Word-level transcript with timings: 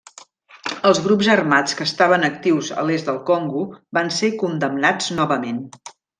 Els 0.91 1.01
grups 1.07 1.27
armats 1.33 1.77
que 1.81 1.85
estaven 1.89 2.25
actius 2.29 2.71
a 2.77 2.87
l'est 2.89 3.11
del 3.11 3.19
Congo 3.29 3.63
van 3.99 4.11
ser 4.19 4.31
condemnats 4.45 5.13
novament. 5.21 5.63